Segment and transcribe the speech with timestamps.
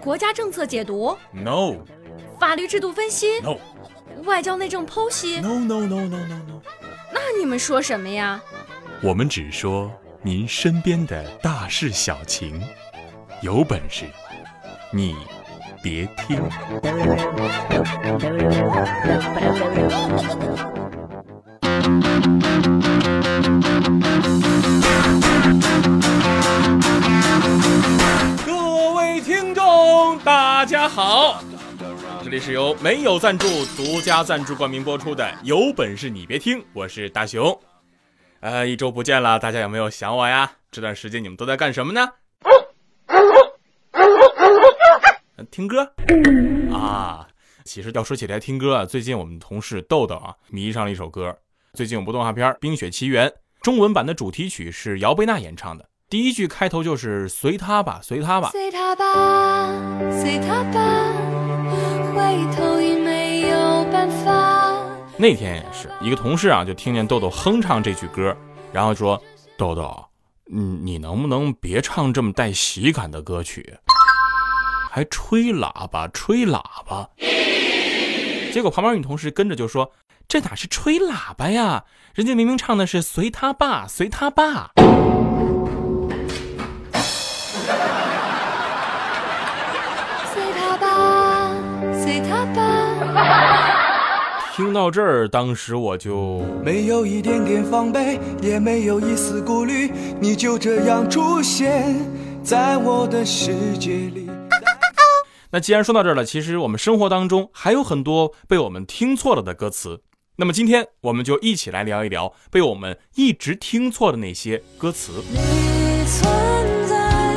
[0.00, 1.74] 国家政策解读，no，
[2.40, 3.56] 法律制度分析，no，
[4.24, 6.62] 外交内政剖析，no no no no no no。
[7.12, 8.40] 那你们说什么呀？
[9.02, 9.92] 我们只说
[10.22, 12.60] 您身边的大事小情，
[13.42, 14.06] 有本事
[14.90, 15.14] 你
[15.82, 16.42] 别听。
[30.68, 31.42] 大家好，
[32.22, 37.58] 这里是由没有赞助、独家赞助冠名播出的《有本事你别听》，我是大熊。
[38.40, 40.52] 呃，一周不见了，大家有没有想我呀？
[40.70, 42.06] 这段时间你们都在干什么呢？
[45.50, 45.90] 听歌
[46.70, 47.26] 啊！
[47.64, 51.34] 其实要说起来听歌啊，最近我们同事豆豆啊迷上了一首歌。
[51.72, 53.26] 最近有部动画片《冰雪奇缘》，
[53.62, 55.88] 中文版的主题曲是姚贝娜演唱的。
[56.10, 59.68] 第一句开头就是“随他吧，随他吧，随他吧，
[60.10, 60.80] 随他吧，
[62.14, 64.72] 回头已没有办法。”
[65.18, 68.34] 那天也是一个同事啊，就听见豆豆哼唱这句歌，
[68.72, 69.22] 然后说
[69.58, 70.02] ：“豆豆，
[70.46, 73.76] 你，你能不能别唱这么带喜感的歌曲？
[74.90, 77.06] 还吹喇叭，吹喇叭。”
[78.50, 79.92] 结果旁边女同事跟着就说
[80.26, 81.84] ：“这哪是吹喇叭呀？
[82.14, 84.70] 人家明明唱的是随他爸，随他爸。”
[94.58, 101.94] 听到这儿，当时我就没有一点点防备，也没有一丝顾虑，你就这样出现
[102.42, 104.28] 在我的世界里。
[105.52, 110.00] 那既然说到这儿了，其实我们生活当中还有很多被我们听错了的歌词。
[110.38, 115.22] 那么今天我们就一起来聊一聊被我们一直听错的那些歌词。
[115.30, 115.38] 你
[116.04, 116.28] 存
[116.88, 117.36] 在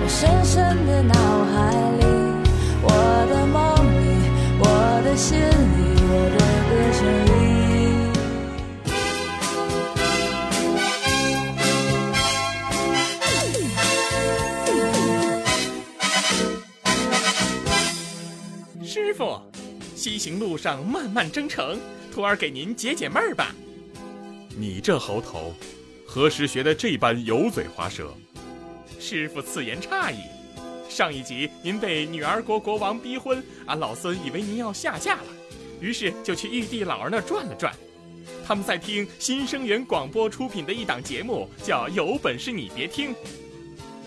[0.00, 1.14] 我深深的脑
[1.46, 2.06] 海里，
[2.84, 2.88] 我
[3.28, 4.30] 的梦里，
[4.60, 5.36] 我的心
[5.82, 5.87] 里。
[18.90, 19.38] 师傅，
[19.94, 21.78] 西行路上漫漫征程，
[22.10, 23.54] 徒儿给您解解闷儿吧。
[24.56, 25.52] 你这猴头，
[26.06, 28.14] 何时学的这般油嘴滑舌？
[28.98, 30.20] 师傅此言差矣。
[30.88, 35.26] 上一集您被女儿国国王逼婚，俺老孙以为您要下嫁了。
[35.82, 37.74] 于是就去玉帝老儿那转了转，
[38.42, 43.10] 他们在听新生源广播出品的一档节目，叫《有本事你别听》。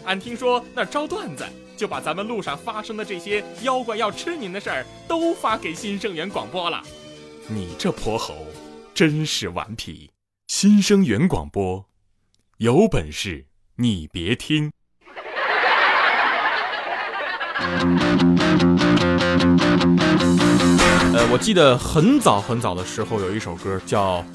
[0.05, 1.45] 俺听说那招段子，
[1.81, 6.79] 就把咱们路上发生的这些妖怪要吃您的事儿都发给新生源广播了。
[7.47, 8.35] 你这泼猴，
[8.93, 10.11] 真是顽皮！
[10.47, 11.83] 新生源广播，
[12.57, 13.47] 有本事
[13.77, 14.71] 你别听。
[21.15, 24.19] 呃，我记得很早很早的时候，有一首歌叫《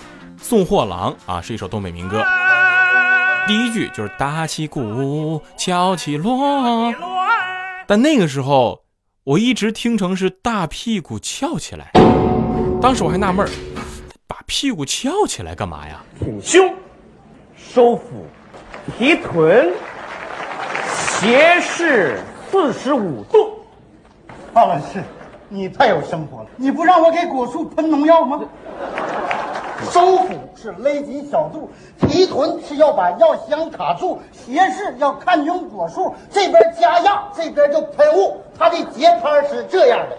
[0.42, 2.24] 送货郎》啊，是一首东北民歌。
[3.46, 6.92] 第一句就是打起鼓，敲起锣，
[7.88, 8.82] 但那个时候
[9.22, 11.90] 我一直听成是大屁股翘起来。
[12.82, 13.50] 当时我还纳闷儿，
[14.26, 16.02] 把屁股翘起来干嘛呀？
[16.18, 16.74] 挺胸，
[17.56, 18.26] 收腹，
[18.98, 19.72] 提臀，
[20.94, 22.20] 斜视
[22.50, 23.60] 四十五度。
[24.52, 25.02] 范老师。
[25.48, 26.48] 你太有生活了！
[26.56, 28.40] 你不让我给果树喷农药吗？
[29.90, 31.70] 收腹是勒紧小肚，
[32.00, 38.42] 提臀是要把药箱卡住，斜视要看清果树，这边加压，这边就喷雾。
[38.58, 40.16] 它的节拍是这样的：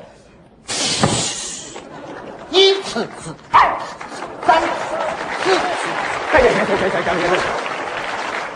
[2.50, 4.96] 一次次，二次次，三次次，
[5.44, 5.88] 四次次。
[6.32, 7.40] 行行行行行行行。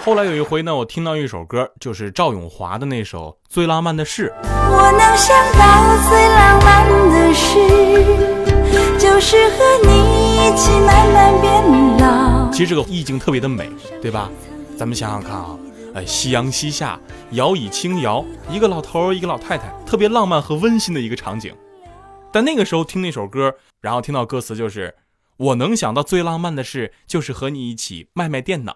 [0.03, 4.33] 后来有一回呢，我听到一首歌，就是赵咏华的那首《最浪漫的事》。
[4.71, 5.59] 我能想到
[6.09, 8.30] 最浪漫的事，
[9.21, 11.63] 是和你一起慢慢变
[11.99, 12.49] 老。
[12.51, 13.69] 其实这个意境特别的美，
[14.01, 14.29] 对吧？
[14.75, 15.55] 咱们想想看啊，
[15.93, 16.99] 哎，夕阳西下，
[17.31, 21.55] 摇椅轻摇，一个老头儿，一个老太太，特别浪漫和温馨的一个场景。
[22.31, 24.95] 但那个时候听那首歌，然后听到歌词就是
[25.37, 28.75] “我能想到最浪漫的事，就是和你一起卖卖电脑”。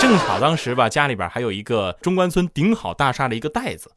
[0.00, 3.90] 正好当时吧，家里边还有一个中关村顶好大厦的一个袋子，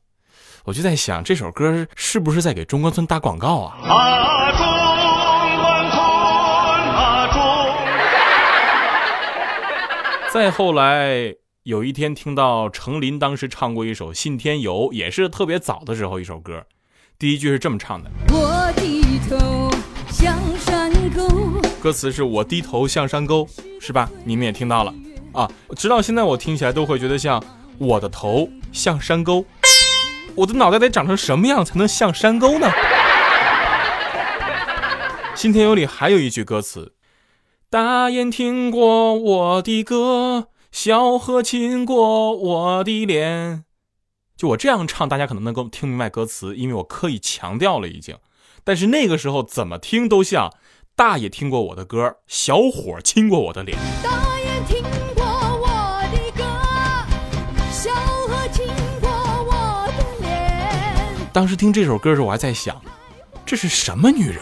[0.68, 3.78] 我就在想这首歌是不是在给中关村打广告啊？
[3.84, 4.68] 啊，中
[5.62, 5.98] 关村
[6.92, 7.40] 啊中。
[10.34, 11.34] 再后来
[11.64, 16.66] 有一天听到程琳当时唱过一首《信天游》，也是特别早的时候一首歌，
[17.18, 19.72] 第一句是这么唱的：我低头
[20.10, 21.26] 向山沟。
[21.82, 23.48] 歌词是我低头向山沟，
[23.80, 24.10] 是吧？
[24.26, 24.94] 你们也听到了
[25.32, 25.50] 啊。
[25.78, 27.42] 直到现在我听起来都会觉得像
[27.78, 29.46] 我的头像山沟，
[30.38, 32.72] 我的脑袋得长成什么样才能像山沟呢？
[35.36, 36.94] 新天有里还有一句歌词：
[37.72, 43.64] 大雁听过我的歌，小河亲过我的脸。
[44.36, 48.16] 就我这样唱，大家可能能够听明白歌词，因为我刻意强调了已经。
[48.64, 50.54] 但是那个时候怎么听都像
[50.96, 53.76] 大爷听过我的歌，小伙亲过我的脸。
[54.04, 54.84] 大雁听
[61.38, 62.82] 当时听这首歌的时候，我还在想，
[63.46, 64.40] 这是什么女人？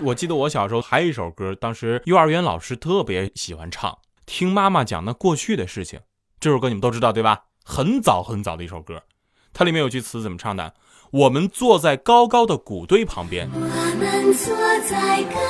[0.00, 5.98] 我记得我小时候还有一首歌，当时幼儿园老师特别喜欢唱，听妈妈讲那过去的事情。
[6.38, 7.46] 这首歌你们都知道对吧？
[7.64, 9.02] 很早很早的一首歌，
[9.52, 10.72] 它里面有句词怎么唱的？
[11.10, 13.50] 我们坐在高高的谷堆旁边。
[13.52, 14.54] 我们坐
[14.88, 15.40] 在高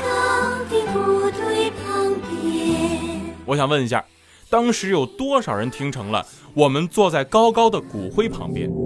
[0.00, 3.36] 高的谷堆旁边。
[3.44, 4.02] 我想问一下，
[4.50, 8.68] 当时有多少人听成了我们坐在高高的骨灰旁边？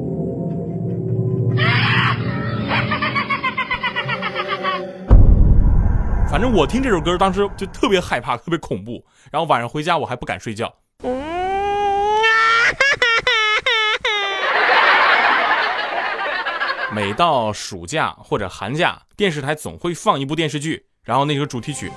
[6.31, 9.02] 反正我听这首歌，当时就特别害怕，特别恐怖。
[9.31, 10.70] 然后晚上回家我还不敢睡觉。
[16.93, 21.90] 每到暑假或者寒假，电视台总会放一部电视剧，然后那个主题曲。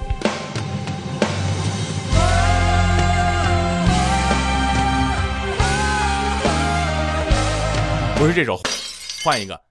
[8.17, 8.59] 不是这首，
[9.23, 9.61] 换一个。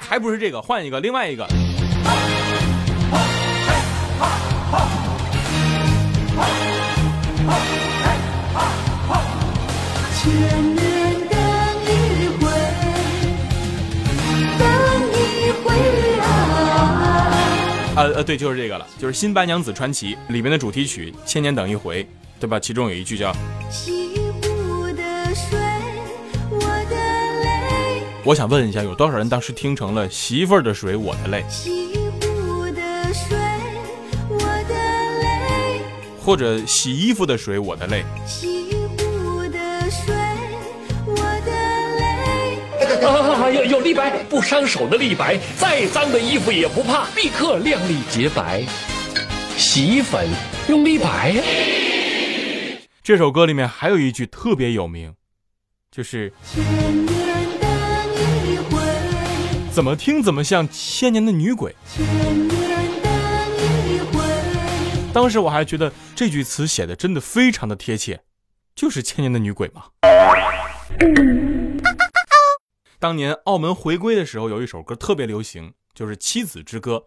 [0.00, 1.46] 还不是这个，换一个，另外一个。
[17.94, 22.02] 呃呃，对，就是这个了，就是《新白娘子传奇》里面的主题曲《千年等一回》，
[22.40, 22.58] 对吧？
[22.58, 23.30] 其中有一句叫
[23.70, 25.58] 西湖的水，
[26.50, 26.58] 我
[26.88, 26.96] 的
[27.44, 33.36] 泪，“我想问一下，有多少人当时听成了媳妇儿的水，我的泪西湖的水，
[34.30, 34.74] 我的
[35.20, 35.82] 泪，”
[36.24, 38.81] 或者“洗衣服的水，我的泪西
[43.04, 48.62] 啊，有有立白不伤手的立白，再脏的衣服也不怕，立刻亮丽洁白。
[49.56, 50.28] 洗衣粉
[50.68, 51.42] 用立白呀。”。
[53.02, 55.14] 这首歌里面还有一句特别有名，
[55.90, 56.62] 就是千
[57.04, 57.06] 年
[57.60, 57.70] 等
[58.46, 58.80] 一回，
[59.72, 61.74] 怎么听怎么像千年的女鬼。
[65.12, 68.20] 当时我还觉得这句词写的真的非常的贴切，
[68.74, 69.82] 就是千年的女鬼嘛。
[73.02, 76.98] 当年澳门回归的时候，有一首歌特别流行，就是《妻子之歌》，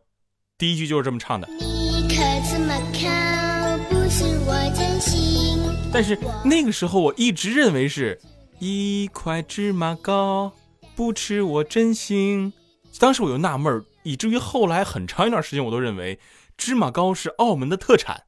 [0.57, 1.47] 第一句就是这么唱的。
[1.47, 2.15] 你可
[2.51, 5.57] 这么看，不是我真心。
[5.94, 8.19] 但是那个时候我一直认为是
[8.59, 10.51] 一块芝麻糕，
[10.97, 12.51] 不吃我真心。
[13.00, 16.19] 当时我就纳闷儿，以至于后来很长一段时间我都认为
[16.57, 18.24] 芝麻糕是澳门的特产。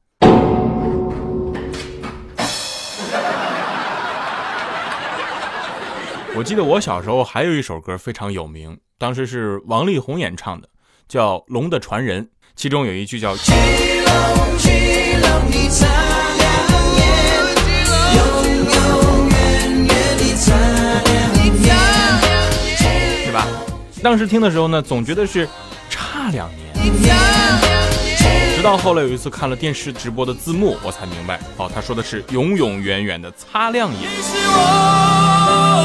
[6.38, 10.68] 我记得我小时候还有一首歌非常有名，当时是王力宏演唱的，
[11.08, 12.22] 叫《龙的传人》，
[12.54, 13.34] 其中有一句叫。
[13.34, 13.50] 是
[23.32, 23.44] 吧？
[24.00, 25.48] 当时听的时候呢，总觉得是
[25.90, 26.68] 差两年。
[28.54, 34.02] 直到后来有一次看了电视直播的字幕，我才明白，哦，他说的是永永远远的擦亮眼。
[34.02, 34.56] 是我
[35.46, 35.77] 的眼，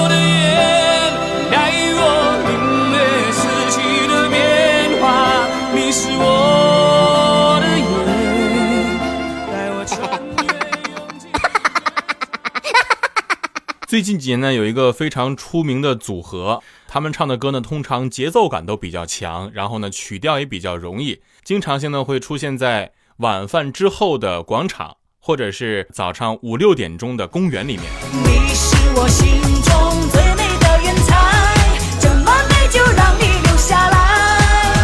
[13.93, 27.83] 最近几年呢，有一个非常出名的组合，他们唱的歌呢，通常节奏感都比较强，然后呢，曲调也比较容易，经常性呢会出现在晚饭之后的广场，或者是早上五六点钟的公园里面。
[28.13, 34.83] 你是我心中最美的云彩，这么美就让你留下来，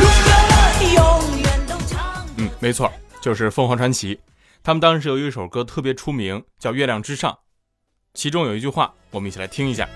[0.93, 2.23] 永远都唱。
[2.37, 4.19] 嗯，没错，就是凤凰传奇。
[4.61, 7.31] 他们当时有一首歌特别出名，叫《月亮之上》，
[8.19, 9.87] 其中有一句话，我们一起来听一下。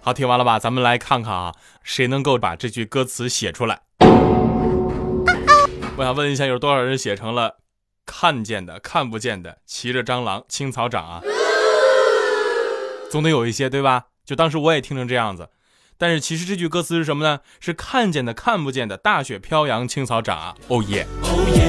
[0.00, 0.60] 好，听完了吧？
[0.60, 3.80] 咱们来看看啊，谁能够把这句歌词写出来？
[5.96, 7.56] 我想问一下，有多少人写成了
[8.06, 11.20] 看见的、看不见的，骑着蟑螂青草长啊？
[13.10, 14.04] 总得有一些对吧？
[14.24, 15.48] 就当时我也听成这样子，
[16.02, 17.38] 但是其实这句歌词是什么呢？
[17.60, 21.06] 是看见的、看不见的，大雪飘扬青草长哦耶！
[21.22, 21.62] 哦耶！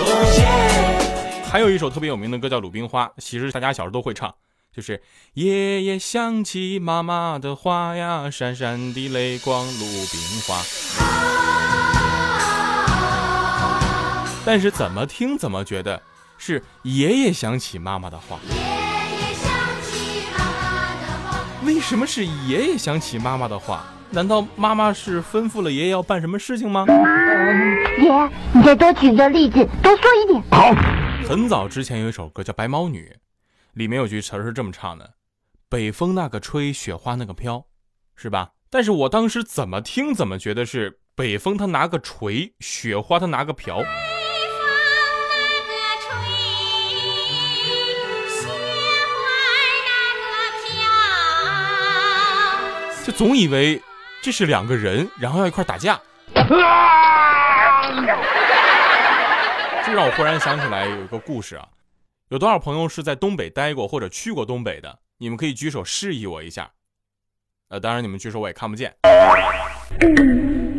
[0.00, 4.34] 哦耶还有一首特别有名的歌叫《鲁冰花》，其实大家小时候都会唱，
[4.74, 5.00] 就是
[5.34, 10.60] 夜夜想起妈妈的话呀，闪闪的泪光鲁冰花。
[14.44, 16.02] 但是怎么听怎么觉得
[16.36, 18.40] 是爷爷想起妈妈的话。
[21.64, 23.84] 为什么是爷爷想起妈妈的话？
[24.10, 26.84] 难道妈妈是吩咐了爷爷要办什么事情吗？
[27.98, 30.42] 爷，你再多举个例子，多说一点。
[30.50, 30.72] 好。
[31.26, 33.10] 很早之前有一首歌叫《白毛女》，
[33.72, 35.14] 里面有句词是这么唱的
[35.70, 37.64] ：“北风那个吹，雪花那个飘”，
[38.14, 38.50] 是吧？
[38.68, 43.82] 但是我当时怎么听怎么觉得是北风他拿个锤，雪花他拿个瓢。
[53.04, 53.78] 就总以为
[54.22, 56.00] 这是两个人，然后要一块打架。
[59.84, 61.68] 这让我忽然想起来有一个故事啊，
[62.30, 65.00] 有多少朋友是在东北待过或者去过东北的？
[65.18, 66.70] 你们可以举手示意我一下。
[67.68, 68.96] 呃，当然你们举手我也看不见。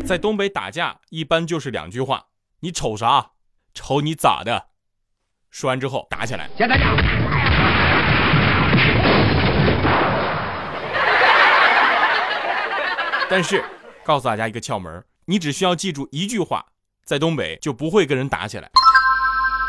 [0.03, 2.25] 在东北打架一般就是两句话：
[2.61, 3.33] 你瞅啥？
[3.75, 4.69] 瞅你咋的？
[5.51, 6.49] 说完之后打起来。
[13.35, 13.61] 但是
[14.05, 16.67] 告诉大家一个窍门，你只需要记住一句话，
[17.03, 18.71] 在东北就不会跟人打起来。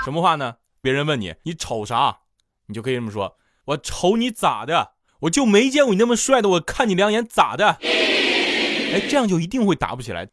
[0.04, 0.54] 什么话呢？
[0.80, 2.18] 别人问你你瞅啥，
[2.66, 4.92] 你就可以这么说：我瞅你咋的？
[5.22, 7.70] 我就没见过你那么帅的，我看你两眼咋的？
[7.82, 10.28] 哎，这样就一定会打不起来。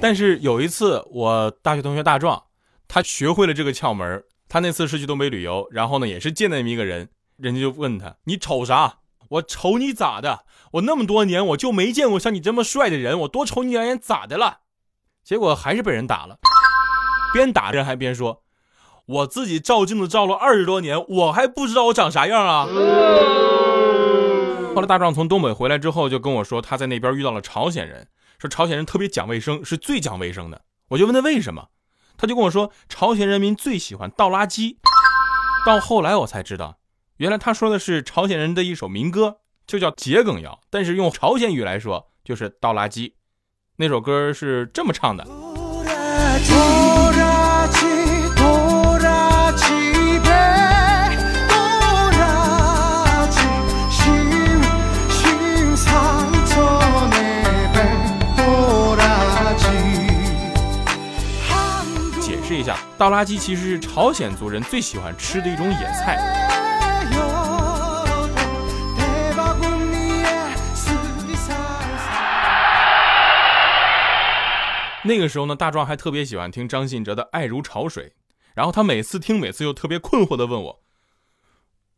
[0.00, 2.44] 但是有一次，我大学同学大壮，
[2.88, 4.24] 他学会了这个窍门。
[4.48, 9.00] 他那次是去东北旅游，然后呢，也是见那么一个人，人家就问他：你瞅啥？
[9.30, 10.44] 我瞅你咋的？
[10.72, 14.58] 我那么多年我就没见过像你这么帅的人，我多瞅你两眼咋的了？
[15.24, 16.38] 结果还是被人打了。
[17.32, 18.42] 边打人还边说
[19.06, 22.66] ：“我自己照镜子照了二十多年，我还不知道我长啥样啊！”
[24.74, 30.62] 后来大壮从东北回来之后，就跟我说他在那边遇到了朝鲜人，说朝鲜人特别讲卫生，是最讲卫生的。
[30.90, 31.68] 我就问他为什么，
[32.16, 34.76] 他就跟我说朝鲜人民最喜欢倒垃圾。
[35.66, 36.78] 到后来我才知道，
[37.18, 43.14] 原来他说的是朝鲜人的一首民歌，就叫《桔梗谣》，但是用朝鲜语来说就是倒垃圾。
[43.76, 45.24] 那首歌是这么唱的。
[62.20, 66.55] 解释一下，倒垃圾其实是朝鲜族人最喜欢吃的一种野菜。
[75.06, 78.04] 那个时候呢，大壮还特别喜欢听张信哲的《爱如潮水》，
[78.54, 80.82] 然后他每次听，每次又特别困惑的问我，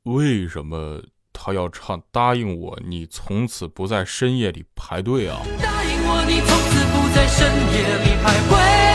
[0.05, 5.41] 为什么他要唱《答应我，你从此不在深夜里排队》啊？
[5.61, 8.88] 答应我，你从此不在深夜里徘徊。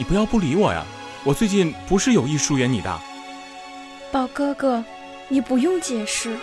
[0.00, 0.82] 你不要不理我呀！
[1.24, 3.00] 我最近不是有意疏远你的。
[4.10, 4.82] 宝哥哥，
[5.28, 6.34] 你不用解释。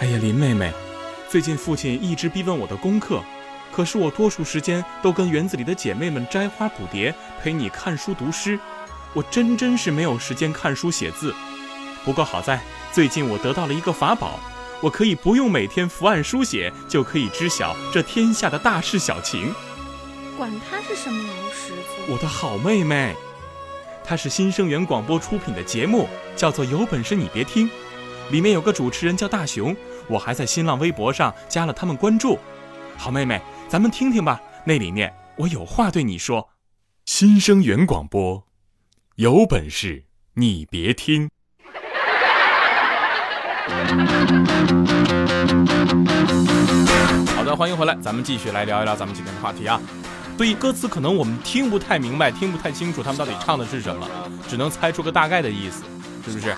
[0.00, 0.72] 哎呀，林妹妹，
[1.28, 3.22] 最近父亲一直逼问我的功课，
[3.70, 8.58] 可是我多数时间都跟园子里的姐妹们摘花捕蝶，陪你看书读诗，
[9.14, 11.32] 我真真是没有时间看书写字。
[12.04, 14.40] 不过好在最近我得到了一个法宝，
[14.80, 19.54] 我可以不用每天伏案书写，就可以知晓这天下的大事小情。
[20.36, 23.14] 管他是什么老师傅，我的好妹妹，
[24.04, 27.66] 她是新生源广播出品的节目，叫做《有本事你别听》，
[28.30, 29.74] 里面有个主持人叫大熊，
[30.08, 32.38] 我还在新浪微博上加了他们关注。
[32.98, 36.50] 好妹妹，咱们听听吧，那里面我有话对你说。
[37.06, 38.46] 新生源广播，
[39.14, 41.30] 有本事你别听。
[47.34, 49.80] 好的，欢迎回来，咱们继续来聊一聊咱们今天的话题啊。
[50.36, 54.06] 对于歌词，可能我们听不太明白，听不太清楚，他们到底唱的是什么，
[54.46, 55.82] 只能猜出个大概的意思，
[56.24, 56.54] 是不是？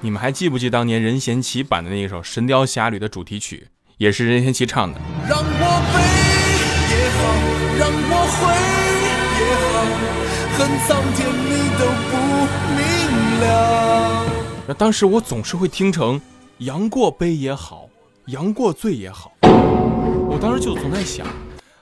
[0.00, 4.98] 你们还记不记当年任贤齐版的那一首《神雕侠侣》的主题曲，也是任贤齐唱的。
[5.28, 5.44] 让我
[5.92, 5.98] 飞
[6.94, 7.20] 也好，
[7.78, 8.40] 让我回
[9.44, 9.76] 也好，
[10.56, 12.12] 恨苍天你都不
[12.76, 12.80] 明
[13.40, 13.46] 了。
[14.68, 16.18] 那当时我总是会听成
[16.58, 17.88] “杨过悲也好，
[18.26, 21.26] 杨过醉也好”，我当时就总在想，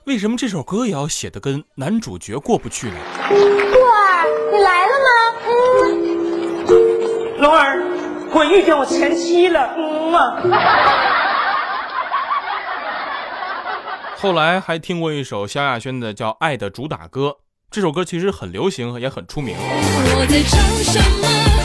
[0.07, 2.95] 为什么这首歌也要写的跟男主角过不去呢？
[3.29, 5.11] 过儿，你来了吗？
[5.49, 7.43] 嗯。
[7.43, 7.83] 龙儿，
[8.33, 9.75] 我遇见我前妻了。
[9.77, 10.41] 嗯啊。
[14.17, 17.29] 后来还听过一首萧亚轩的叫《爱的主打歌》，
[17.69, 19.57] 这首歌其实很流行，也很出名。
[19.59, 21.27] 我在唱什么？
[21.27, 21.56] 什么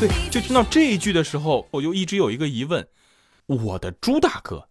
[0.00, 2.86] 对，就听到这一句的时候，我就一直有一个疑问：
[3.46, 4.66] 我的朱大哥。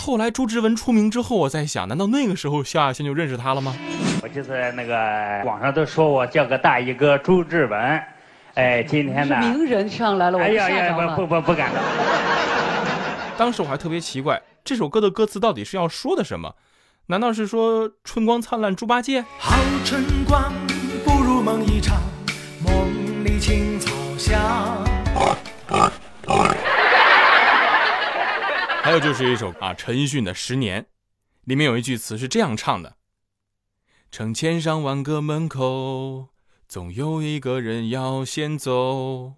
[0.00, 3.72] 后来朱之文出名之后，我在想，难道那个时候萧亚轩就认识他了吗？
[4.20, 8.02] 我就是那个网上都说我叫个大衣哥朱之文。
[8.54, 11.14] 哎，今天呢，名人上来了，我哎呀呀。
[11.14, 11.80] 不不不敢了。
[13.38, 16.56] 当时我还特别奇怪，这首歌的歌词到底是要说的什么？
[17.06, 19.22] 难道是说春光灿烂猪八戒？
[19.38, 20.52] 好春光，
[21.04, 22.02] 不如梦一场，
[22.64, 24.84] 梦里青草香。
[28.80, 30.82] 还有就是一首啊，陈奕迅的《十年》，
[31.44, 32.96] 里面有一句词是这样唱的：
[34.12, 36.28] 成千上万个门口。
[36.68, 39.34] 总有一个人要先走，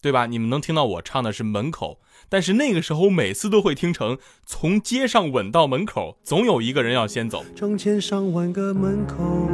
[0.00, 0.26] 对吧？
[0.26, 7.44] 你们能听到我唱的是门口，但是那个时候每次都会听成从街上吻到门口，总有一个人要先走。
[7.56, 9.48] 成千上万个门口，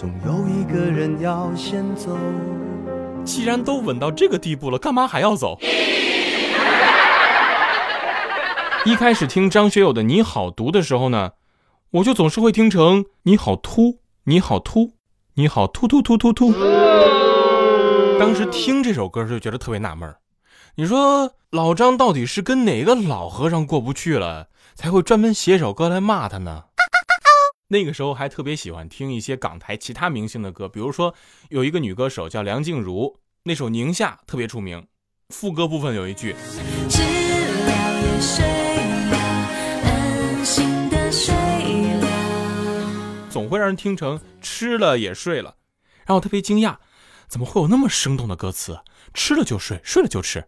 [0.00, 2.16] 总有一个人要先走。
[3.22, 5.58] 既然都稳到这个地步了，干嘛还要走？
[8.86, 11.32] 一开始听张学友的《你好毒》的时候呢，
[11.90, 13.98] 我就总是会听成“你好秃”。
[14.24, 14.92] 你好秃，
[15.34, 16.54] 你好秃秃秃秃秃。
[18.18, 20.14] 当时听这首歌就觉得特别纳闷
[20.76, 26.64] 你说老张到底是跟哪个老和尚过不去了，才会专门写首歌来骂他呢？
[27.72, 31.14] 那个时候还特别喜欢听一些港台其他明星的歌，比如说
[31.50, 34.88] 有一个女歌手叫梁静茹，那首《宁夏》特别出名，
[35.28, 36.34] 副歌部分有一句。
[43.30, 45.54] 总会让人听成吃了也睡了，
[46.04, 46.78] 让我特别惊讶，
[47.28, 48.80] 怎么会有那么生动的歌词？
[49.14, 50.44] 吃了就睡，睡了就吃。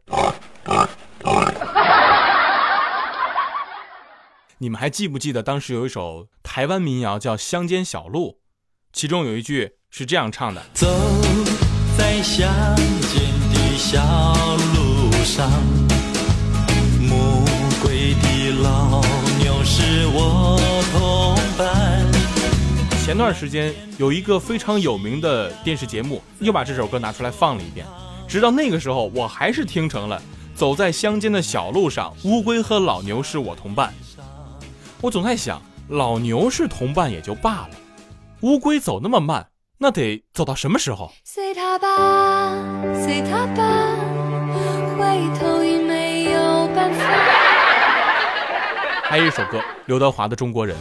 [4.63, 8.29] 你们还记不记得当时有一首台湾民谣叫《乡间小路》，
[8.93, 10.87] 其中有一句是这样唱的：走
[11.99, 14.01] 在乡间的小
[14.73, 15.51] 路上，
[17.01, 17.45] 木
[17.83, 19.03] 归的老
[19.41, 20.57] 牛是我
[20.93, 22.07] 同伴。
[23.05, 27.85] 前段时间有一个非常有名的电视节目，又把这首歌拿出来放了一遍。
[28.29, 30.23] 直到那个时候，我还是听成了
[30.55, 33.93] “走在乡间的小路上，乌龟和老牛是我同伴”。
[35.03, 37.71] 我总在想，老牛是同伴也就罢了，
[38.43, 39.45] 乌龟走那么慢，
[39.79, 41.13] 那得走到什么时候？
[41.25, 42.53] 随他吧，
[43.03, 43.65] 随他吧，
[44.97, 47.05] 回头已没有办法。
[49.03, 50.77] 还有一首歌，刘德华的《中国人》。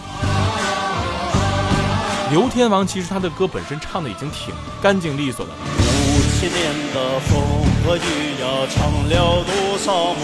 [2.29, 4.53] 刘天王其实他的歌本身唱的已经挺
[4.83, 5.57] 干净利索的了。
[5.57, 7.41] 五千年的风
[7.83, 7.99] 和雨
[8.39, 10.21] 呀，唱了多少梦？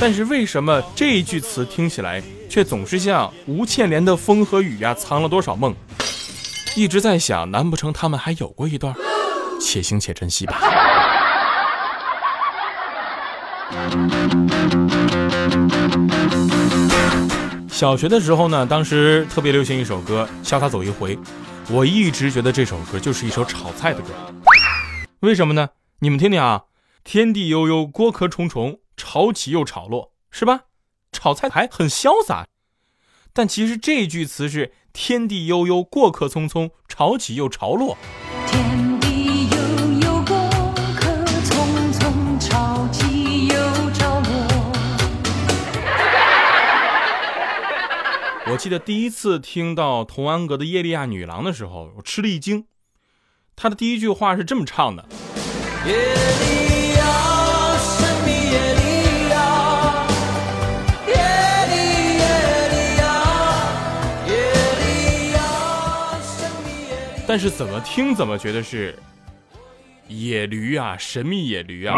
[0.00, 2.20] 但是为什么这一句词听起来
[2.52, 5.74] 却总是像吴倩莲的风和雨呀，藏了多少梦？
[6.76, 8.94] 一直在想，难不成他们还有过一段？
[9.58, 10.60] 且行且珍惜吧。
[17.70, 21.16] 小学的时候呢，当时特别流行一首歌《潇洒走一回》，
[21.70, 24.08] 我一直觉得这首歌就是一首炒菜的歌。
[25.20, 25.70] 为什么呢？
[26.00, 26.64] 你们听听啊，
[27.02, 30.64] 天地悠悠，锅壳重重，潮起又潮落，是吧？
[31.12, 32.46] 炒菜还很潇洒，
[33.32, 37.96] 但其实这句词是天地悠悠，过客匆匆，潮起又潮落。
[48.50, 52.66] 我记得第一次听到童安格的《叶利亚女郎》的时候，我吃了一惊。
[53.54, 55.06] 他的第一句话是这么唱的：
[55.86, 56.61] 耶利
[67.34, 68.94] 但是怎么听怎么觉得是
[70.06, 71.96] 野驴啊神秘野驴啊。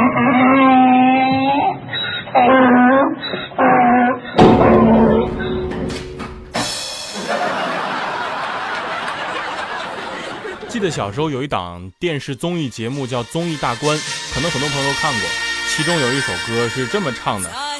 [10.68, 13.99] 记得小时候有一档电视综艺节目叫综艺大观
[14.33, 15.20] 可能很多朋友都看过
[15.66, 17.74] 其中有一首歌是这么唱的。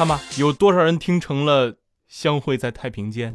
[0.00, 1.76] 看吧，有多少人听成了
[2.08, 3.34] “相会在太平间”？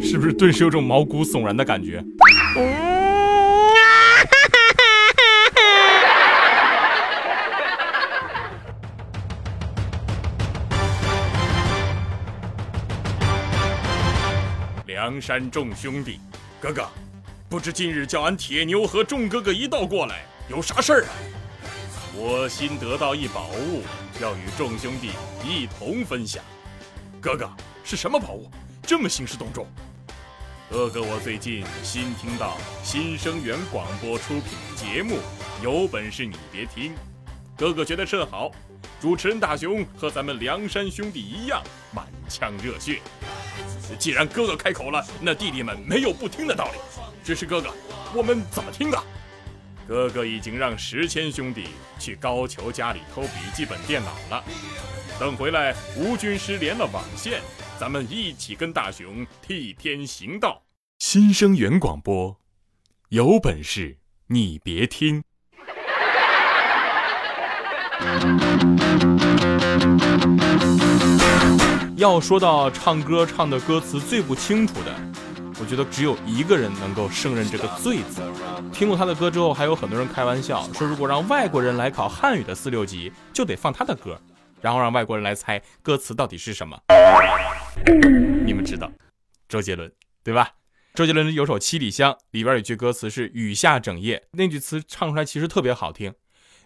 [0.00, 2.02] 是不是顿时有种毛骨悚然的感觉？
[14.86, 16.18] 梁山众兄弟，
[16.58, 16.88] 哥哥，
[17.50, 21.10] 不知今日叫俺铁牛和众哥哥一道过来，有啥事儿啊？
[22.18, 23.82] 我新得到一宝物，
[24.22, 25.10] 要与众兄弟
[25.44, 26.42] 一同分享。
[27.20, 27.46] 哥哥，
[27.84, 28.50] 是什么宝物？
[28.82, 29.66] 这么兴师动众？
[30.70, 35.18] 哥哥，我最近新听到新生源广播出品的节目，
[35.62, 36.94] 有本事你别听。
[37.54, 38.50] 哥哥觉得甚好，
[38.98, 43.02] 主持人大雄和咱们梁山兄弟一样，满腔热血。
[43.98, 46.78] 既然哥哥开口了，那弟弟们没有不听的道理。
[47.22, 47.74] 只是哥哥，
[48.14, 49.04] 我们怎么听啊？
[49.88, 51.68] 哥哥已经让石谦兄弟
[51.98, 54.44] 去高俅家里偷笔记本电脑了。
[55.18, 57.40] 等回来，吴军师连了网线，
[57.78, 60.62] 咱们一起跟大雄替天行道。
[60.98, 62.36] 新生源广播，
[63.10, 65.22] 有本事你别听。
[71.96, 74.94] 要说到唱歌唱的歌词最不清楚的，
[75.58, 78.22] 我觉得只有一个人能够胜任这个“最”字。
[78.72, 84.20] 听过他的歌之后，还有很多人开玩笑说，如果让外国人来考汉语的四六级，就得放他的歌，
[84.60, 86.78] 然后让外国人来猜歌词到底是什么。
[88.44, 88.90] 你们知道，
[89.48, 89.90] 周杰伦
[90.22, 90.50] 对吧？
[90.94, 96.14] 周杰伦有首《七里香》，里边有句歌词是“雨下整夜”，那句词唱出来其实特别好听。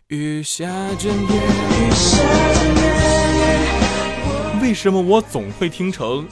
[0.09, 0.66] 雨下
[0.98, 2.18] 整夜，雨下
[2.55, 4.62] 整夜。
[4.62, 6.26] 为什么我总会听成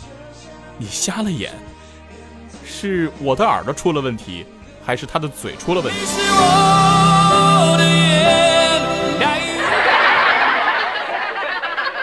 [0.76, 1.52] 你瞎了眼？
[2.80, 4.46] 是我的耳朵出了问题，
[4.84, 5.98] 还是他的嘴出了问题？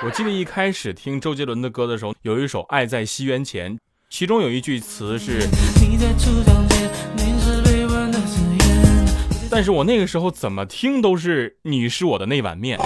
[0.03, 3.73] 我记得一开始听周杰伦的歌的时候，有一首《爱在西元前》，
[4.09, 5.47] 其中有一句词是。
[9.49, 12.77] 但是我那个时候怎么听都是你是我的那碗面。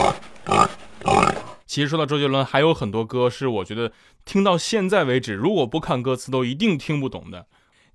[1.66, 3.92] 其实说到周杰伦，还有很多歌是我觉得
[4.26, 7.48] 听到现在为止，如果不看歌词都一定听不懂的。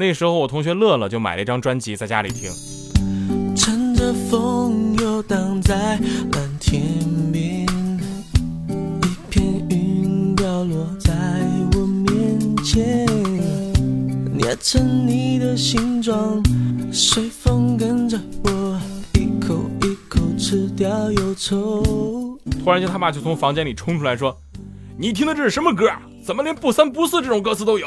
[0.00, 2.50] 那时候我同学乐乐就买了一张专辑在家里听。
[3.54, 5.98] 乘着风游荡在
[6.32, 6.82] 蓝天
[7.30, 11.12] 边，一片云掉落在
[11.74, 13.06] 我面前，
[14.32, 16.42] 捏成你的形状，
[16.90, 18.80] 随风跟着我。
[20.38, 22.38] 吃掉忧愁。
[22.64, 24.36] 突然间，他爸就从房间里冲出来，说
[24.98, 25.88] ：“你听的这是什么歌？
[26.24, 27.86] 怎么连不三不四这种歌词都有？”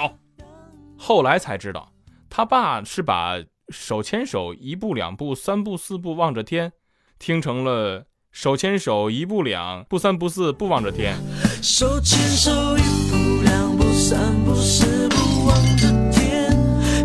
[0.96, 1.90] 后来才知道，
[2.36, 3.36] 他爸是把
[3.70, 6.74] 手牵手一步两步三步四步望着天，
[7.20, 11.16] 听成了手牵手一步两步三步四步望着天。
[11.62, 16.50] 手牵手一步两步三步四步望着天，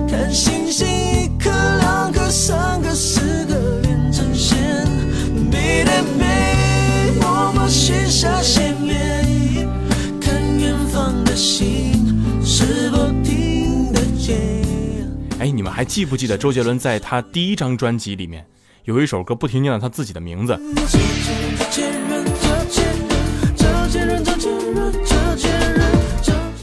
[0.09, 4.57] 看星星一颗两颗三颗四颗连成线。
[5.53, 9.69] 每天每默默许下心愿，
[10.23, 11.93] 看远方的星
[12.43, 14.58] 是否听得见
[15.41, 18.45] 哎，你们还记不记得周杰伦在他第一张专辑里面
[18.85, 20.59] 有一首歌不停念了他自己的名字？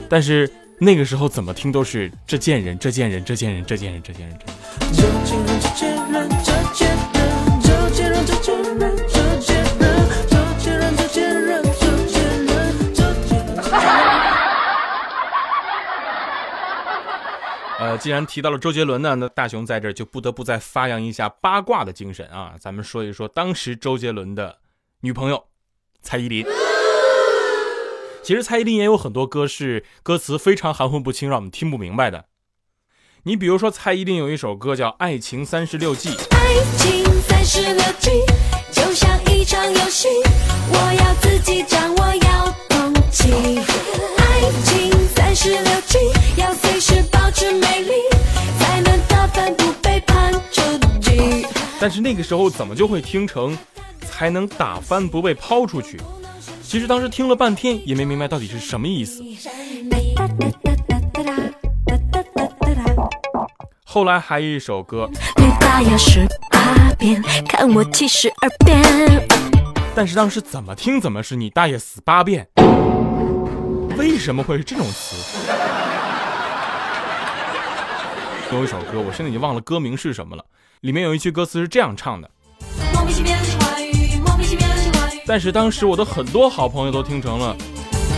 [0.09, 5.15] 但是那个时候怎么听都是这贱人，这贱人，这贱人，这贱人，这贱人，这贱人。
[5.61, 7.14] 这贱人这贱人。
[17.97, 22.55] 既然提到了周杰伦呢，那大雄在这就不得不再发扬一下八卦的精神啊！
[22.59, 24.59] 咱们说一说当时周杰伦的
[25.01, 25.45] 女朋友
[26.01, 26.45] 蔡依林。
[28.23, 32.25] 其实蔡依林也有很多歌是歌词非常含混不清，让我们听不明白的。
[33.23, 36.09] 你比如说，蔡依林有一首歌叫《爱情三十六计》。
[36.35, 38.09] 爱情三十六计。
[38.71, 40.07] 就像一场游戏，
[40.69, 42.74] 我要自己掌握，要
[43.15, 45.97] 情三十六计，
[46.35, 47.93] 要随时保持美丽，
[48.59, 50.61] 才能打翻不被判出
[50.99, 51.45] 局。
[51.79, 53.57] 但是那个时候怎么就会听成
[54.01, 55.97] 才能打翻不被抛出去？
[56.61, 59.23] 其实当时听了半天也没明白到底是什么意思。
[63.85, 69.25] 后来还有一首歌，女大要十八变，看我七十二变。
[69.95, 72.45] 但是当时怎么听怎么是你大爷死八遍，
[74.05, 75.15] 为什么会是这种词？
[78.51, 80.45] 有一首歌，我现在已经忘了歌名是什么了，
[80.81, 82.29] 里面有一句歌词是这样唱的。
[82.93, 87.57] 莫名其妙的是华语，莫名其妙的是华语，但是当时我的很多好朋友都听成了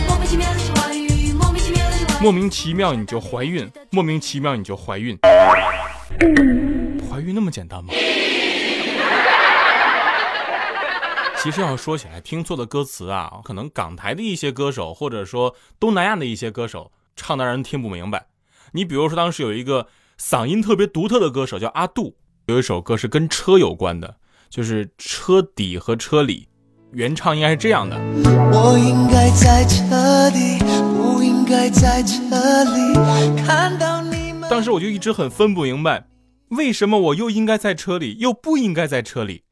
[0.06, 2.18] 莫名其妙的是华语，莫名其妙的是华语。
[2.20, 5.18] 莫名其妙你就怀孕，莫名其妙你就怀孕，
[7.10, 7.94] 怀孕那么简单吗？
[11.40, 18.26] 其实要说起来，听错的歌词啊， 可能港台的一些歌手，或者说东南亚的一些歌手唱的让人听不明白。
[18.72, 19.86] 你比如说，当时有一个
[20.20, 24.16] 嗓音特别独特的歌手叫阿杜，有一首歌是跟车有关的，
[24.50, 26.48] 就是车底和车里，
[26.92, 27.96] 原唱应该是这样的。
[28.52, 30.58] 我应该在车底，
[30.96, 32.94] 不应该在车里
[33.42, 34.50] 看到你们。
[34.50, 36.08] 当时我就一直很分不明白，
[36.48, 39.44] 为什么我又应该在车里，又不应该在车里，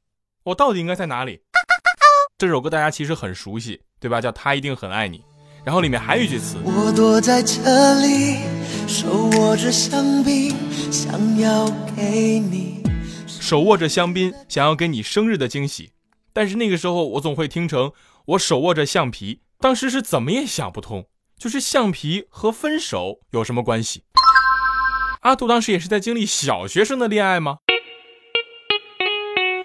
[0.45, 1.41] 我到底应该在哪里？
[2.39, 4.21] 这首歌大家其实很熟悉，对吧？
[4.21, 5.25] 叫他一定很爱你。
[5.65, 8.41] 然后里面还有一句词，我躲在这里，
[8.87, 10.55] 手握着香槟，
[10.93, 12.83] 想要给你。
[13.27, 15.93] 手握着香槟，想要给你生日的惊喜。
[16.35, 17.91] 但是那个时候我总会听成
[18.27, 21.07] 我手握着橡皮，当时是怎么也想不通，
[21.39, 24.05] 就是橡皮和分手有什么关系？
[25.23, 27.61] 阿杜当时也是在经历小学生的恋爱吗？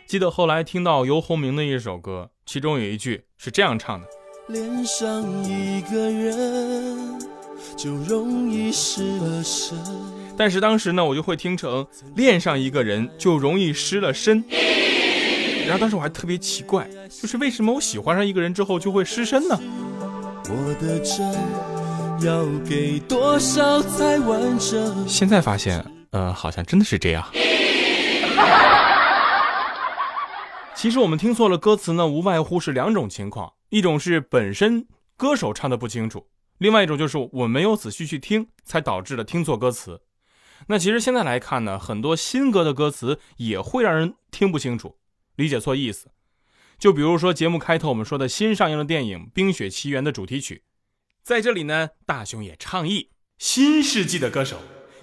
[0.07, 4.07] 记得后来听到游鸿明的一首歌，其中有一句是这样唱的。
[4.47, 7.19] 恋上一个人，
[7.77, 9.77] 就容易失了神。
[10.37, 14.43] 但是当时呢，我就会听成恋上一个人就容易失了身。
[15.65, 16.87] 然后当时我还特别奇怪，
[17.21, 19.57] 就是为什么我喜欢上一个人之后就会失身呢？
[20.49, 21.31] 我的真
[22.25, 25.07] 要给多少才完整？
[25.07, 27.23] 现在发现，呃，好像真的是这样。
[30.81, 36.25] 其实我们听错了歌词呢，无外乎是两种情况，一种是本身歌手唱的不清楚，
[36.57, 40.01] 另外一种就是我没有仔细去听，才导致了听错歌词。
[40.69, 44.97] 那其实现在来看呢，很多新歌的歌词也会让人听不清楚，
[45.35, 46.07] 理解错意思。
[46.79, 50.63] 就比如说节目开头我们说的新上映的电影《冰雪奇缘》的主题曲，
[51.21, 54.57] 在这里呢，大雄也倡议新世纪的歌手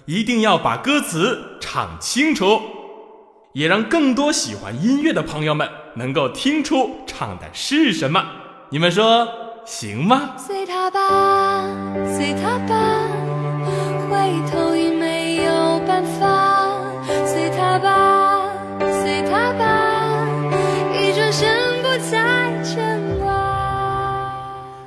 [0.05, 2.59] 一定要把歌词唱清楚，
[3.53, 8.23] 也让更多喜欢音乐的朋友们能够听出唱的是什么。
[8.69, 9.27] 你们说
[9.65, 10.35] 行吗？
[10.37, 11.67] 随他吧，
[12.15, 13.07] 随他吧，
[14.07, 16.69] 回头已没有办法。
[17.25, 20.27] 随他吧，随他吧，
[20.93, 23.33] 一转身不再牵挂。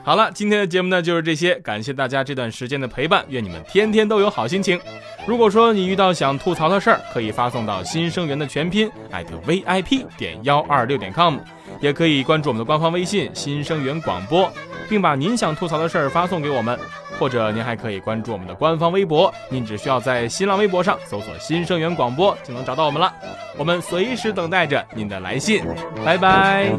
[0.04, 4.80] 好了，今天的节目呢就是这些，感谢大家这段时间的陪伴，愿你们天天都有好心情。
[5.26, 11.36] 如果说你遇到想吐槽的事儿，可以发送到新生源的全拼艾特 VIP 点幺二六点 com，
[11.80, 14.50] 也可以关注我们的官方微信新生源广播，
[14.88, 16.76] 并把您想吐槽的事儿发送给我们，
[17.18, 23.14] 或者您还可以关注我们的官方微博，您只需要在新浪微博上搜索新生源广播就能找到我们了。
[23.56, 25.64] 我们随时等待着您的来信，
[26.04, 26.72] 拜拜。